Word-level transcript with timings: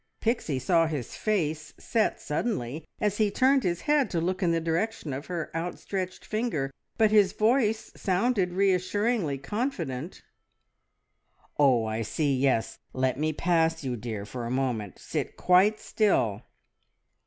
Pixie 0.19 0.57
saw 0.57 0.87
his 0.87 1.15
face 1.15 1.75
set 1.77 2.19
suddenly 2.19 2.87
as 2.99 3.17
he 3.17 3.29
turned 3.29 3.61
his 3.63 3.81
head 3.81 4.09
to 4.09 4.19
look 4.19 4.41
in 4.41 4.51
the 4.51 4.59
direction 4.59 5.13
of 5.13 5.27
her 5.27 5.51
outstretched 5.53 6.25
finger, 6.25 6.73
but 6.97 7.11
his 7.11 7.33
voice 7.33 7.91
sounded 7.95 8.51
reassuringly 8.51 9.37
confident. 9.37 10.23
"Oh, 11.59 11.85
I 11.85 12.01
see! 12.01 12.35
Yes. 12.35 12.79
Let 12.93 13.19
me 13.19 13.31
pass 13.31 13.83
you, 13.83 13.95
dear, 13.95 14.25
for 14.25 14.47
a 14.47 14.49
moment. 14.49 14.97
Sit 14.97 15.37
quite 15.37 15.79
still!" 15.79 16.45